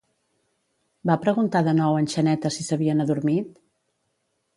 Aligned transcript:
Va 1.09 1.17
preguntar 1.25 1.61
de 1.67 1.75
nou 1.79 1.97
en 1.97 2.09
Xaneta 2.13 2.51
si 2.55 2.65
s'havien 2.69 3.05
adormit? 3.05 3.53